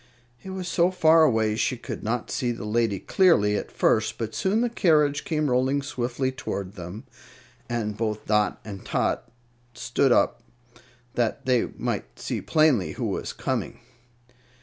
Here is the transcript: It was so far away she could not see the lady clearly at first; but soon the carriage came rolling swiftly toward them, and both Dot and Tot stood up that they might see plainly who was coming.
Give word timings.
It 0.41 0.49
was 0.49 0.67
so 0.67 0.89
far 0.89 1.21
away 1.21 1.55
she 1.55 1.77
could 1.77 2.01
not 2.01 2.31
see 2.31 2.51
the 2.51 2.65
lady 2.65 2.97
clearly 2.97 3.55
at 3.55 3.69
first; 3.71 4.17
but 4.17 4.33
soon 4.33 4.61
the 4.61 4.67
carriage 4.71 5.23
came 5.25 5.47
rolling 5.51 5.83
swiftly 5.83 6.31
toward 6.31 6.73
them, 6.73 7.03
and 7.69 7.95
both 7.95 8.25
Dot 8.25 8.59
and 8.65 8.83
Tot 8.83 9.29
stood 9.75 10.11
up 10.11 10.41
that 11.13 11.45
they 11.45 11.67
might 11.77 12.17
see 12.17 12.41
plainly 12.41 12.93
who 12.93 13.05
was 13.05 13.31
coming. 13.31 13.79